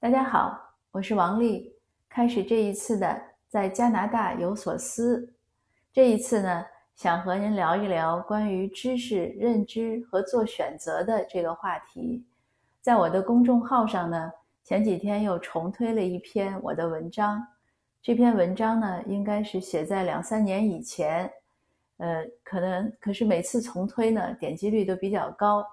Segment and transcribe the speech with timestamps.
[0.00, 0.56] 大家好，
[0.92, 1.74] 我是王丽。
[2.08, 5.34] 开始这一次的在加拿大有所思，
[5.92, 12.24] 这一次呢，想和您聊一聊关于知识认知和做选择的这个话题。
[12.80, 14.30] 在我的公众号上呢，
[14.62, 17.44] 前几天又重推了一篇我的文章。
[18.00, 21.28] 这篇文章呢，应该是写在两三年以前，
[21.96, 25.66] 呃，可能可是每次重推呢，点击率都比较高。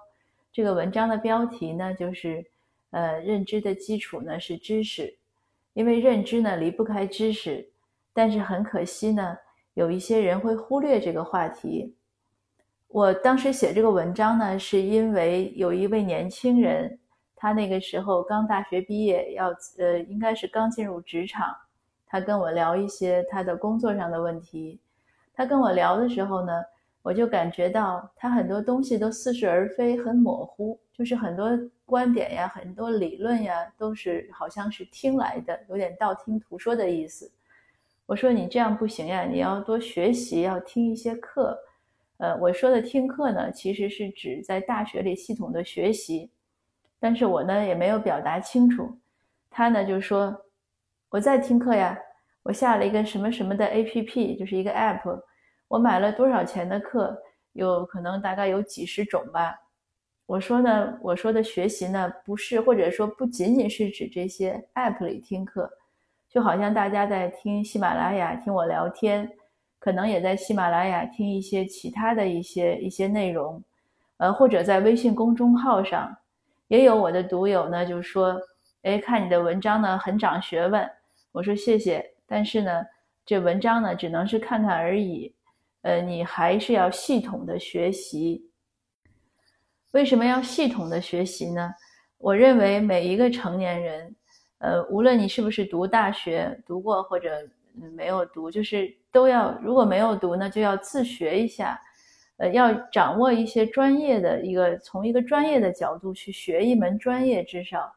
[0.52, 2.44] 这个文章的标题呢，就是。
[2.90, 5.18] 呃，认知的基础呢是知识，
[5.74, 7.68] 因为认知呢离不开知识，
[8.12, 9.36] 但是很可惜呢，
[9.74, 11.94] 有一些人会忽略这个话题。
[12.88, 16.98] 我当时写这个文章呢，是因为有一位年轻人，
[17.34, 19.48] 他那个时候刚大学毕业，要
[19.78, 21.54] 呃应该是刚进入职场，
[22.06, 24.80] 他跟我聊一些他的工作上的问题。
[25.34, 26.52] 他跟我聊的时候呢，
[27.02, 31.50] 我就感觉到他很多东西都似是而非，很模糊，就是很多。
[31.88, 37.30] 观点呀，很多理论呀，都是好像是听来的，有点道听途说的意思。
[38.06, 41.56] 我说你这样不行呀，你要多学习，要听一些课。
[42.16, 46.28] 呃，我说的听课呢，其实是指在大学里系统的学习。
[46.98, 48.98] 但是我呢也没有表达清楚。
[49.48, 50.36] 他呢就说
[51.08, 51.96] 我在听课呀，
[52.42, 55.22] 我下了一个什么什么的 APP，就是一个 App，
[55.68, 57.16] 我买了多少钱的课，
[57.52, 59.56] 有可能大概有几十种吧。
[60.26, 65.70] 我说呢，我说的学习呢，不是或者说不仅仅是指这些 app 里听课，
[66.28, 69.30] 就好像大家在听喜马拉雅听我聊天，
[69.78, 73.62] 可能也在喜马拉雅听一些其他的一些一些内容，
[74.16, 76.12] 呃，或者在微信公众号上，
[76.66, 78.36] 也有我的读友呢，就说，
[78.82, 80.90] 哎，看你的文章呢很长学问，
[81.30, 82.84] 我说谢谢，但是呢，
[83.24, 85.32] 这文章呢只能是看看而已，
[85.82, 88.42] 呃，你还是要系统的学习。
[89.92, 91.70] 为什么要系统的学习呢？
[92.18, 94.16] 我认为每一个成年人，
[94.58, 97.30] 呃，无论你是不是读大学读过或者
[97.94, 101.78] 没有读，就是都要如果没有读呢，就要自学一下，
[102.38, 107.92] 呃，要掌握一些专业的一个从一个专业的角度去学一门专业，至少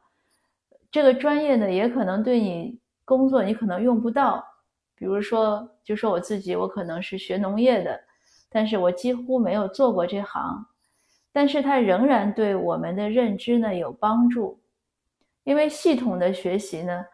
[0.90, 4.44] 这个专业呢，也可能对你工作你可能用不到。
[4.94, 7.98] 比如说，就说我自己，我可能是学农业的，
[8.50, 10.66] 但是我几乎没有做过这行。
[11.32, 14.60] 但是它仍然对我们的认知呢有帮助，
[15.44, 17.04] 因为系统的学习呢，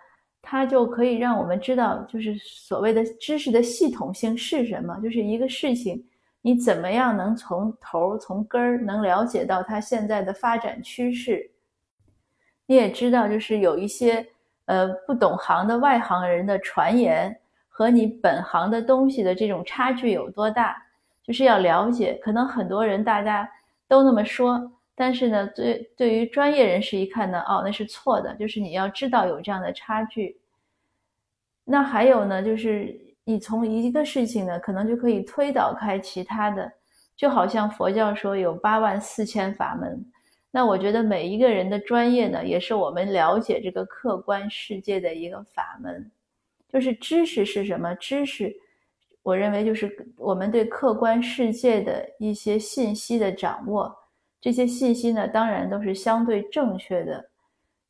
[0.40, 6.02] 它就可以让我们知道，就是所谓的知识的系统性是什么，就是一个事情，
[6.40, 11.50] 你怎么样能从头从根儿能了解到它现在的发展趋势。
[12.64, 14.26] 你也知道，就是有一些
[14.64, 17.38] 呃不懂行的外行人的传言
[17.68, 20.74] 和你本行的东西的这种差距有多大，
[21.22, 23.46] 就是要了解，可能很多人大家。
[23.88, 30.38] 都那么说，但是呢，对对于专业人士一看呢，哦，那是错的，就是你要知道有这样的差距。
[31.64, 36.72] 那还有呢，就是你从一个事情呢，可能就可以推导开其他的，
[37.16, 40.04] 就好像佛教说有八万四千法门。
[40.50, 46.10] 那我觉得每一个人的专业呢，也是我们了解这个客观世界的一个法门。
[46.68, 47.94] 就是知识是什么？
[47.96, 48.54] 知识。
[49.26, 53.92] 我认为就是我们对客观世界的一些信息的掌握，
[54.40, 57.28] 这些信息呢，当然都是相对正确的，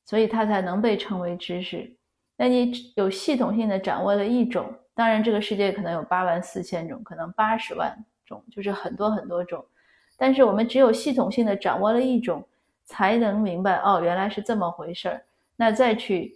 [0.07, 1.95] 所以它才能被称为知识。
[2.39, 9.63] 那你有系统性的掌握了一种，当然这个世界可能有八万四千种，可能八十万种，就是很多很多种。
[10.17, 12.43] 但是我们只有系统性的掌握了一种，
[12.87, 15.23] 才能明白哦，原来是这么回事儿。
[15.55, 16.35] 那再去。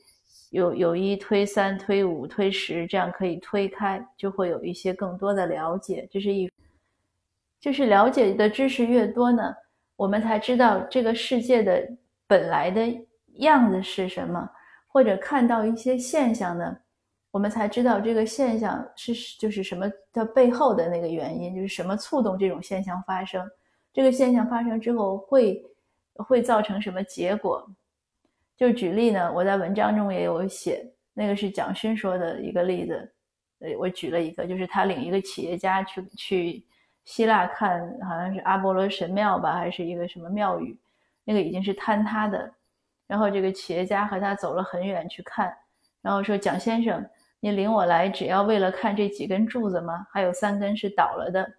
[0.50, 6.08] 有有一推三推五推十，这样可以推开，就会有一些更多的了解。
[6.10, 6.50] 这是一，
[7.60, 9.54] 就是了解的知识越多呢，
[9.96, 11.88] 我们才知道这个世界的
[12.26, 12.82] 本来的
[13.34, 14.48] 样子是什么，
[14.88, 16.76] 或者看到一些现象呢，
[17.30, 23.48] 我们才知道这个现象是就是什么的背后的那个原因，就是什么触动这种现象发生，
[23.92, 25.64] 这个现象发生之后会
[26.14, 27.64] 会造成什么结果。
[28.60, 33.10] 就举例呢，我在文章中也有写，那个是蒋勋说的一个例子，
[33.60, 36.66] 呃，我举了一个，就是他领一个企业家去去
[37.06, 40.78] 希腊看，好像是阿波罗神庙吧，还是一个什么庙宇，
[41.24, 42.52] 那个已经是坍塌的，
[43.06, 45.50] 然后这个企业家和他走了很远去看，
[46.02, 47.02] 然后说蒋先生，
[47.40, 50.06] 你领我来只要为了看这几根柱子吗？
[50.12, 51.50] 还有三根是倒了的，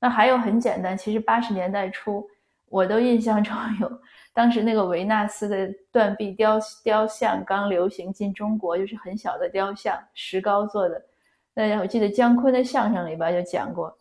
[0.00, 2.26] 那还有很简单，其实八十年代初。
[2.68, 4.00] 我都印象中有，
[4.34, 11.02] 当时那个维纳斯的断臂雕雕像刚流行进中国，就是很小的雕像，石膏做的。
[11.54, 13.94] 那我记得姜昆的相声里边就讲过，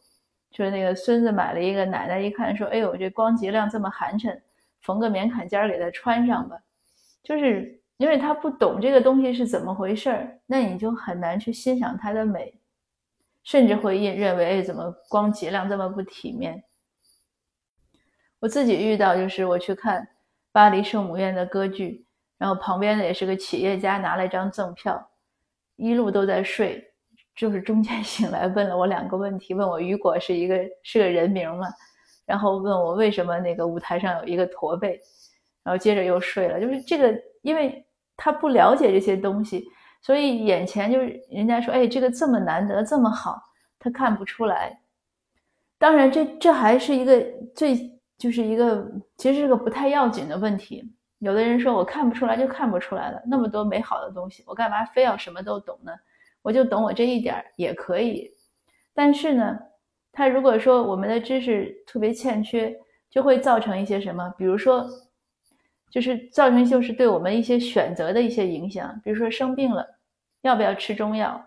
[0.54, 4.40] 说那个孙子买了一个，奶奶一看说：“哎呦，这光脊梁这么寒碜，
[4.82, 6.58] 缝个棉坎肩给他穿上吧。”
[7.22, 12.58] 就是因为他不懂这个东西是怎么回事儿，那你就很难去欣赏它的美，
[13.44, 16.64] 甚至会认认为，哎，怎么光洁亮这么不体面？
[18.40, 20.08] 我自己遇到就是我去看
[20.52, 22.06] 巴黎圣母院的歌剧，
[22.38, 25.10] 然后旁边的也是个企业家，拿了一张赠票，
[25.76, 26.84] 一路都在睡，
[27.36, 31.68] 就是中间 醒来问了我两个问题，问我雨果是一个是个人名吗？
[32.26, 35.00] 然后问我为什么那个舞台上有一个驼背，
[35.64, 37.86] 然后接着又睡了，就是这个，因为。
[38.24, 39.66] 他不了解这些东西，
[40.00, 43.42] 所以眼前就是人家说，哎，这个这么难得，这么好，
[43.80, 44.80] 他看不出来。
[45.80, 47.20] 当然，这这还是一个
[47.56, 48.88] 最，就是一个
[49.18, 50.88] 其实是个不太要紧的问题。
[51.18, 55.92] 有的人说我看不出来就看不出来了，那么多美好的东西，我干嘛非要什么都懂呢？
[56.44, 58.32] 我就懂我这一点儿也可以。
[58.94, 59.58] 但是呢，
[60.12, 62.78] 他如果说我们的知识特别欠缺，
[63.10, 64.88] 就会造成一些什么，比如说。
[65.94, 69.86] 就是造成就是对我们一些选择的一些影响，比如说生病了，
[70.42, 71.46] 要不要吃中药，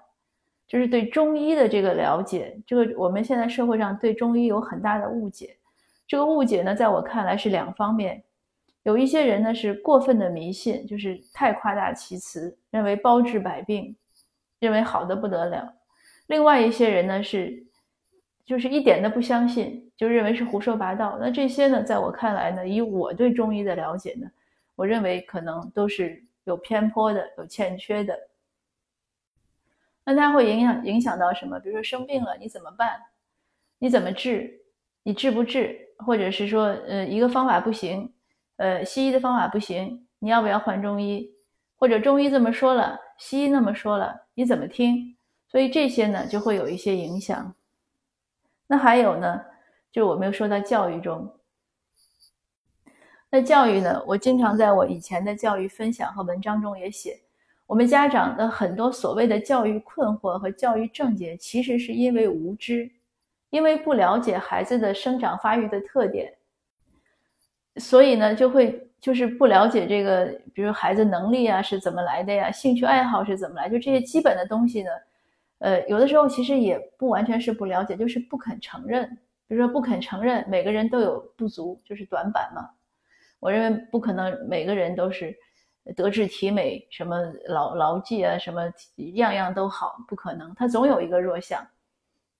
[0.69, 5.57] 就是对中医的这个了解，这个我们现在社会上对中医有很大的误解。
[6.07, 8.23] 这个误解呢，在我看来是两方面，
[8.83, 13.97] 有一些人呢是过分的迷信，就是太夸大其词，认为包治百病，
[14.59, 15.67] 认为好的不得了；
[16.27, 17.67] 另外一些人呢是，
[18.45, 19.83] 就是一点都不相信。
[19.97, 24.29] 就认为是胡说八道，那这些呢，在我看来呢，以我对中医的了解呢，
[24.75, 28.19] 我认为可能都是有偏颇的、有欠缺的。
[30.05, 31.61] 那它会影响影响到什么？
[31.61, 33.01] 比如说生病了，你怎么办？
[33.79, 34.53] 你怎么治？
[35.05, 35.84] 你治不治？
[35.99, 38.13] 或者是说，呃，一个方法不行，
[38.57, 41.31] 呃，西医的方法不行，你要不要换中医？
[41.77, 45.17] 或者中医这么说了，西医那么说了，你怎么听？
[45.49, 47.55] 所以这些呢，就会有一些影响。
[48.67, 49.41] 那还有呢？
[49.93, 51.33] 就我没有说到教育中，
[53.31, 54.03] 那教育呢？
[54.09, 57.21] 我经常在我以前的教育分享和文章中也写，
[57.67, 62.91] 我们家长的很多所谓的教育困惑和教育症结，其实是因为无知，
[63.55, 66.35] 因为不了解孩子的生长发育的特点，
[67.77, 74.91] 所以呢，就会就是不了解这个，比如孩子能力啊是怎么来的呀，兴趣爱好是怎么来，就这些基本的东西呢，
[75.61, 79.07] 呃，有的时候其实也不完全是不了解，就是不肯承认。
[79.47, 82.69] 比如说不肯承认每个人都有不足，就是短板嘛。
[83.39, 85.33] 我认为不可能每个人都是
[85.95, 87.17] 德智体美，什么
[87.47, 88.63] 劳劳技啊，什么
[89.15, 90.53] 样样都好，不可能。
[90.57, 91.65] 他总有一个弱项。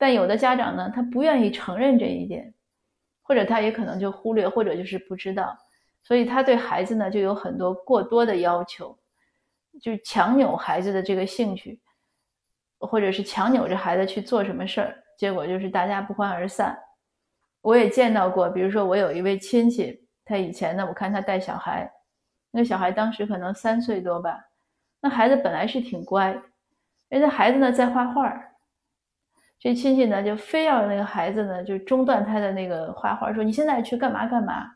[0.05, 2.53] 但有的家长呢，他不愿意承认这一点，
[3.23, 5.57] 或者他也可能就忽略，或者就是不知道，
[6.03, 8.99] 所以他对孩子呢就有很多过多的要求，
[9.81, 11.81] 就强扭孩子的这个兴趣，
[12.81, 16.79] 或者是强扭着孩子去做什么事儿，结果就是大家不欢而散。
[17.63, 21.91] 我也见到过，比如说我有一位亲戚，他以前呢，我看他带小孩，
[22.51, 24.39] 那小孩当时可能三岁多吧，
[25.01, 26.39] 那孩子本来是挺乖，
[27.09, 28.39] 人家孩子呢在画画，
[29.65, 34.71] 这亲戚呢就非要那个孩子呢就中断他的那个画画，说你现在去干嘛干嘛。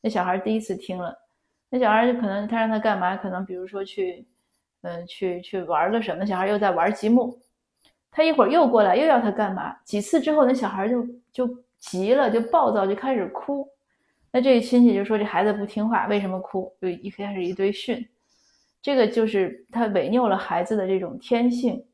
[0.00, 1.16] 那小孩第一次听了，
[1.70, 4.26] 那小孩就可能他让他干嘛，可能比如说去，
[4.82, 7.38] 嗯，去去玩个什么，小孩又在玩积木，
[8.10, 11.64] 他一会儿又过来又要他干嘛，几次之后，那小孩就就。
[11.84, 13.68] 急了就暴躁就开始哭，
[14.32, 16.74] 那这个亲戚就说这孩子不听话，为什么哭？
[16.80, 18.02] 就一开始一堆训，
[18.80, 21.84] 这个就是他违拗了孩子的这种天性。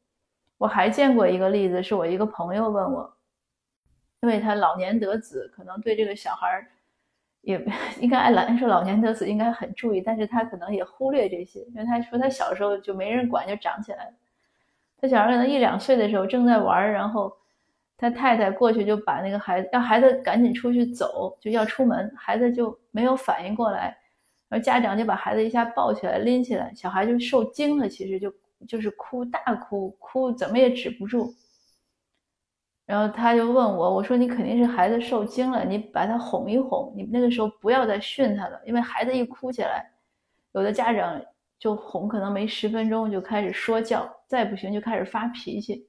[0.61, 3.11] 我还见过一个例子，是我一个朋友问我，
[4.21, 6.62] 因为他老年得子，可能对这个小孩
[7.40, 7.59] 也
[7.99, 14.12] 应该按来说老年得子应该很注意，但是他可能也忽略这些，因为他说他小时候就没人管就长起来了，
[15.00, 17.35] 他小孩可能一两岁的时候正在玩，然后。
[18.02, 23.95] 他太太过去就把那个孩子让孩子赶紧出去走，就要出门，孩子就没有反应过来，
[24.49, 28.33] 然后家长就把孩子一下抱起来拎起来，小孩就受惊了，其实就
[28.67, 31.35] 就是哭大哭，哭怎么也止不住。
[32.87, 39.88] 然后他就问我，我说你肯定是孩子受惊了，你把他哄一哄，你那个时候不要再训他了，因为孩子一哭起来，
[40.52, 41.23] 有的家长
[41.57, 45.87] 就哄可能没十分钟就开始说教，再不行就开始发脾气。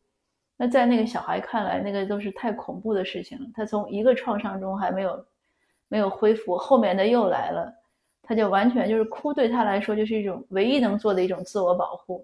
[0.58, 3.46] 那在那个小孩看来，那个都是太恐怖的事情了。
[3.56, 5.25] 他从一个创伤中还没有
[5.88, 7.74] 没有恢复，后面的又来了，
[8.22, 12.24] 他就完全就是哭，对他来说就是一种唯一能做的一种自我保护。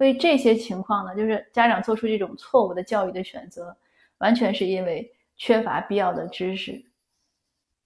[0.00, 3.76] 所以这些情况呢，就是家长做出这种错误的教育的选择，
[4.16, 6.82] 完全是因为缺乏必要的知识。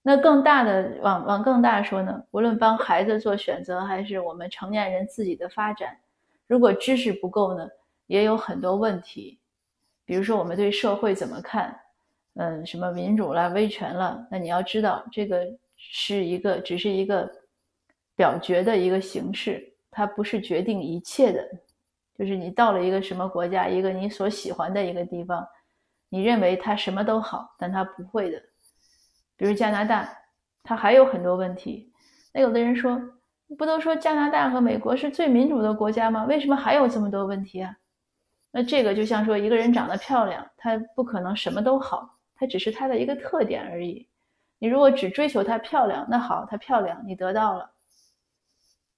[0.01, 5.99] 那更大的往往更大说呢，无论帮孩子做选择，还是我们成年人自己的发展，
[6.47, 7.67] 如果知识不够呢？
[8.07, 9.37] 也有很多问题，
[10.05, 11.77] 比如说我们对社会怎么看？
[12.35, 14.25] 嗯，什么民主了、威权了？
[14.31, 15.45] 那你要知道，这个
[15.75, 17.29] 是一个，只是一个
[18.15, 21.45] 表决的一个形式，它不是决定一切的。
[22.17, 25.45] 就是你到了一个什么国家，一个你所喜欢的一个地方，
[26.09, 28.41] 你认为它什么都好，但它不会的。
[29.35, 30.09] 比如加拿大，
[30.63, 31.91] 它还有很多问题。
[32.33, 32.97] 那有的人说，
[33.57, 36.23] 不都说加拿大和美国是最民主的国家吗？
[36.23, 37.75] 为什么还有这么多问题啊？
[38.51, 44.07] 那这个就像说一个人长得漂亮，他不可能什么都好，他只是他的一个特点而已。
[44.57, 47.71] 你如果只追求她漂亮，那好，她漂亮，你得到了。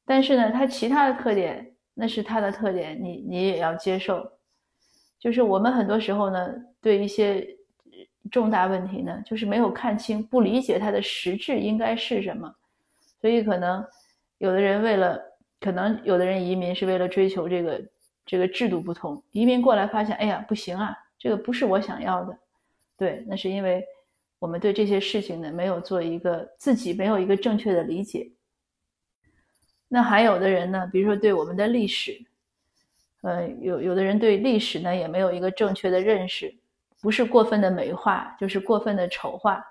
[0.06, 1.77] 但是呢，她其他的特点。
[2.00, 4.32] 那是他的特点，你你也要接受。
[5.20, 7.46] 就是我们很多时候呢，对一些
[8.30, 12.54] 重大问题呢，就是没有看清，不理解它的实质应该是什么。
[13.20, 13.84] 所以可能
[14.38, 15.20] 有的人为了，
[15.60, 17.82] 可能有的人移民是为了追求这个
[18.28, 22.38] 这个制度不同，移民过来发现，哎呀，不行啊，这个不是我想要的。
[22.96, 23.84] 对，那是因为
[24.38, 28.30] 我们对这些事情呢，没有做一个自己没有一个正确的理解。
[29.90, 32.20] 那还有的人呢，比如说对我们的历史，
[33.22, 36.54] 呃，有有的人对历史呢也没有一个正确的认识，
[37.02, 39.64] 不是过分的美化，就是过分的丑化。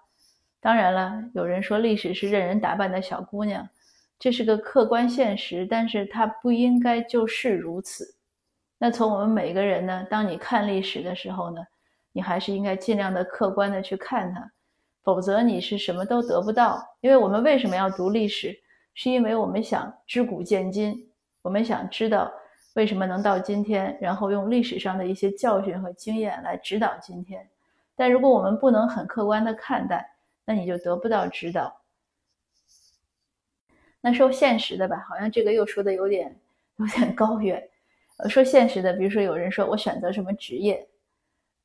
[0.59, 3.69] 当然了，有人说历史是任人打扮的小姑娘，
[4.19, 8.17] 这是个客观现实，但是它不应该就是如此。
[8.79, 11.61] 那从我们每个人呢，当你看历史的时候呢，
[12.13, 14.51] 你还是应该尽量的客观的去看它，
[15.03, 16.83] 否则你是什么都得不到。
[17.01, 18.59] 因为我们为什么要读历史？
[18.97, 21.07] 是因为我们想知古见今，
[21.43, 22.33] 我们想知道
[22.75, 27.47] 为什么能到今天，然后用历史上的一些教训和经验来指导今天。
[27.95, 30.11] 但如果我们不能很客观的看待，
[30.47, 31.83] 那你就得不到指导。
[34.01, 36.35] 那说现实的吧，好像这个又说的有点
[36.77, 37.63] 有点高远。
[38.17, 40.89] 呃，说现实的，比如说有人说我选择什么职业。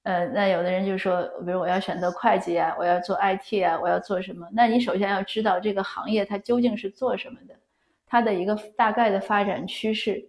[0.03, 4.47] 呃，那有的人就说，比如我要选择会计啊，我要做 IT 啊，我要做什么？
[4.51, 7.53] 那你首先要知道这个行业它究竟是做什么的，
[8.07, 10.27] 它的一个大概的发展趋势，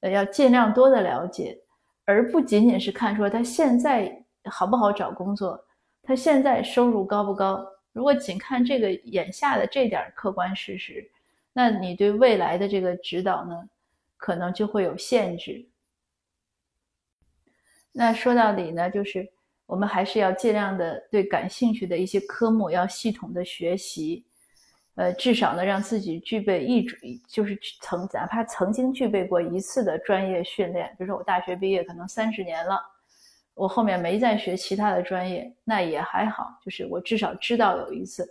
[0.00, 1.56] 呃，要尽量多的了解，
[2.04, 5.64] 而不仅仅是看说他现在好不好找工作，
[6.02, 7.64] 他现在收入高不高。
[7.92, 11.08] 如果仅看这个眼下的这点客观事实，
[11.52, 13.68] 那你对未来的这个指导呢，
[14.16, 15.64] 可能就会有限制。
[17.92, 19.30] 那说到底呢，就是
[19.66, 24.24] 我们还是要尽量的对感兴趣的一些科目要系统的学习，
[24.94, 30.88] 呃，至少呢让自己具备一种，就是曾哪怕曾经具备过一次的专业训练。
[30.98, 32.80] 比如说我大学毕业可能三十年了，
[33.54, 38.26] 我后面没再学其他的专业，那也还好，就是我至少知道有一次。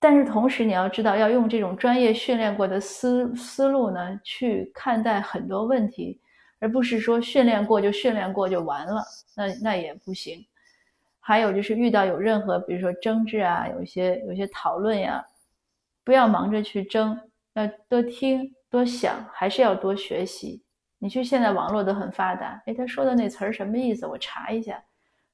[0.00, 6.20] 但是同时你要知道，要用这种专业训练过的思思路呢去看待很多问题。
[6.64, 9.04] 而不是说训练过就训练过就完了，
[9.36, 10.42] 那那也不行。
[11.20, 15.22] 还有就是遇到有任何，比如说争执啊，有一些有一些讨论呀，
[16.04, 17.20] 不要忙着去争，
[17.52, 20.62] 要多听多想，还是要多学习。
[20.98, 24.06] 你去现在网络都很发达，哎，他说的那词儿什么意思？
[24.06, 24.82] 我查一下。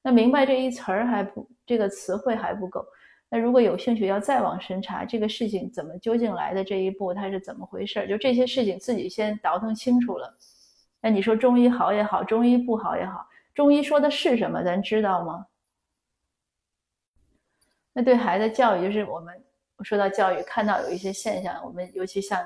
[0.01, 2.85] 那明白这一词儿还不，这个词汇还不够。
[3.29, 8.05] 那如果有兴趣要再往深查，这个事情怎么究竟来的这一步，它是怎么回事？
[8.09, 10.29] 就这些事情自己先倒腾清楚了。
[11.01, 15.47] 那你说中医好也好，中医不好也好，中医说的是什么，咱知道吗？
[17.91, 19.33] 那对孩子教育，就是我们
[19.83, 22.39] 说到教育，看到有一些现象，我们尤其像，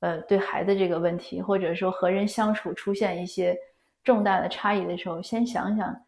[0.00, 3.58] 呃，对孩子这个问题，或者说和人相处出现一些
[4.04, 5.98] 重大的差异的时候，先想想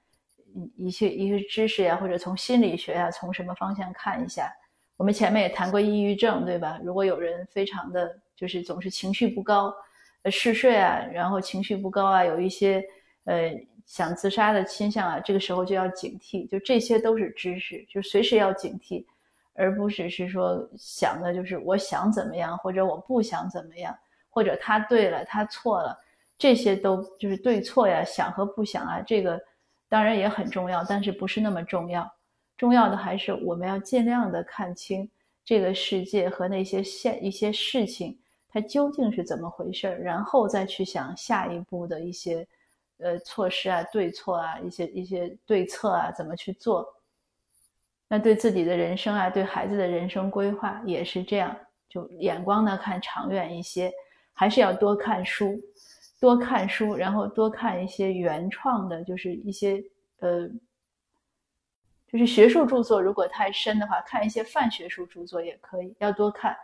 [0.77, 4.53] 一些一些知识呀，或者从心理学呀，从什么方向看一下。
[4.97, 6.79] 我们前面也谈过抑郁症，对吧？
[6.85, 9.75] 如果有人非常的就是总是情绪不高。
[10.23, 12.85] 呃，嗜睡啊，然后情绪不高啊，有一些
[13.25, 13.51] 呃
[13.87, 19.05] 想自杀的倾向啊，这个时候就要警惕，就这些都是知识，就随时要警惕，
[19.55, 23.97] 而不只是说想的就是我想怎么样，或者我不想怎么样，
[24.29, 25.99] 或者他对了，他错了，
[26.37, 29.41] 这些都就是对错呀，想和不想啊，这个
[29.89, 32.07] 当然也很重要，但是不是那么重要，
[32.59, 35.11] 重要的还是我们要尽量的看清
[35.47, 38.20] 这个世界和那些现一些事情。
[38.53, 39.99] 它究竟是怎么回事儿？
[40.03, 42.47] 然后再去想下一步的一些，
[42.99, 46.87] 呃，措施啊、对错啊、一些一些对策啊，怎么去做？
[48.09, 51.57] 那对自己的人生啊，对孩子的人生规划也是这样，
[51.89, 53.93] 就眼光呢看长远一些，
[54.33, 55.57] 还是要多看书，
[56.19, 59.81] 多看书，然后多看一些原创的，就是一些
[60.19, 60.49] 呃，
[62.09, 63.01] 就是学术著作。
[63.01, 66.57] 如果太深的话，看一些泛学术著作也可以，要多看。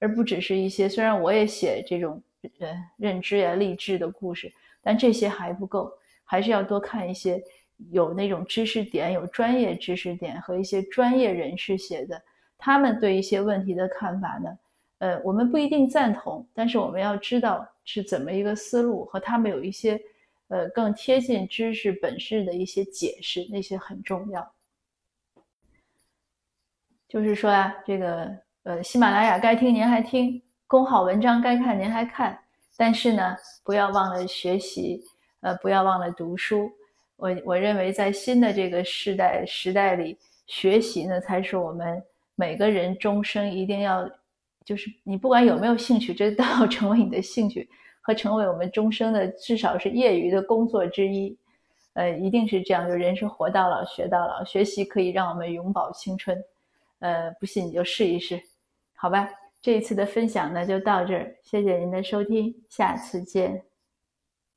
[0.00, 2.22] 而不只是一些，虽然我也写这种
[2.60, 5.92] 呃认知呀、励志的故事，但这些还不够，
[6.24, 7.42] 还是要多看一些
[7.90, 12.22] 有那种知识点、有专业知识点和一些专业人士写的，
[12.56, 14.58] 他们对一些问题的看法呢，
[14.98, 20.00] 呃，我们不一定赞同，但是我们要知道是怎么一个思路，和他们有一些
[20.48, 24.52] 呃更贴近知识本质的一些解释，那些很重要。
[27.08, 28.36] 就是说啊，这个
[28.68, 32.38] 呃，喜马拉雅该听您还听，公号文章该看您还看，
[32.76, 33.34] 但是呢，
[33.64, 35.02] 不要忘了学习，
[35.40, 36.70] 呃，不要忘了读书。
[37.16, 42.02] 我我认为在新的这个时代时代里，学习呢才是我们
[42.34, 44.06] 每个人终生一定要。
[44.66, 47.66] 就是你不管有没有兴趣，这都要成为你的兴趣
[48.02, 51.34] 和成为我们终生的至少是业余的工作之一，
[51.94, 52.86] 呃，一定是这样。
[52.86, 56.38] 就人生活到老学到老，学习可以让我们永葆青春，
[56.98, 58.38] 呃，不信你就试一试，
[59.00, 59.28] 好吧？
[59.62, 63.67] 这一次的分享呢就到这儿，谢谢您的收听，下次见。